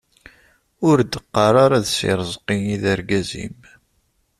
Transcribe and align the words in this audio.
Ur 0.89 0.97
d-qqar 1.01 1.53
ara 1.65 1.79
d 1.83 1.87
si 1.95 2.11
Rezqi 2.19 2.57
i 2.73 2.75
d 2.81 2.83
argaz-im. 2.93 3.57